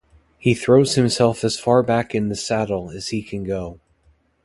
[0.39, 3.79] He throws himself as far back in the saddle as he can go.